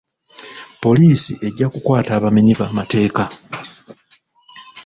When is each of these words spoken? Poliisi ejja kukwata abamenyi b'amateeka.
Poliisi 0.83 1.33
ejja 1.47 1.67
kukwata 1.73 2.11
abamenyi 2.17 2.53
b'amateeka. 2.59 3.23